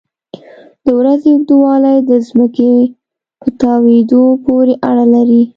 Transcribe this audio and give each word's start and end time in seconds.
د 0.83 0.85
ورځې 0.99 1.29
اوږدوالی 1.33 1.97
د 2.09 2.11
ځمکې 2.27 2.73
په 3.41 3.47
تاوېدو 3.61 4.23
پورې 4.45 4.73
اړه 4.89 5.05
لري. 5.13 5.43